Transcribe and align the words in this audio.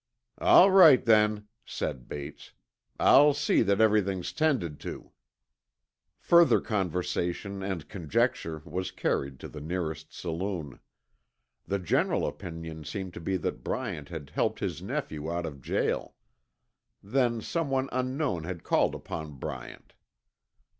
"All 0.39 0.71
right, 0.71 1.05
then," 1.05 1.47
said 1.63 2.07
Bates. 2.09 2.53
"I'll 2.99 3.35
see 3.35 3.61
that 3.61 3.79
everything's 3.79 4.33
tended 4.33 4.79
to." 4.79 5.11
Further 6.17 6.59
conversation 6.59 7.61
and 7.61 7.87
conjecture 7.87 8.63
was 8.65 8.89
carried 8.89 9.39
to 9.41 9.47
the 9.47 9.61
nearest 9.61 10.11
saloon. 10.11 10.79
The 11.67 11.77
general 11.77 12.25
opinion 12.25 12.83
seemed 12.83 13.13
to 13.13 13.21
be 13.21 13.37
that 13.45 13.63
Bryant 13.63 14.09
had 14.09 14.31
helped 14.31 14.57
his 14.59 14.81
nephew 14.81 15.31
out 15.31 15.45
of 15.45 15.61
jail. 15.61 16.15
Then 17.03 17.39
someone 17.39 17.87
unknown 17.91 18.43
had 18.43 18.63
called 18.63 18.95
upon 18.95 19.33
Bryant. 19.35 19.93